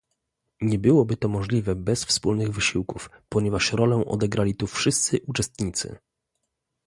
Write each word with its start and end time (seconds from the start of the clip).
Nie 0.61 0.79
byłoby 0.79 1.17
to 1.17 1.27
możliwe 1.27 1.75
bez 1.75 2.05
wspólnych 2.05 2.49
wysiłków, 2.51 3.09
ponieważ 3.29 3.73
rolę 3.73 3.95
odegrali 4.05 4.55
tu 4.55 4.67
wszyscy 4.67 5.19
uczestnicy 5.27 5.99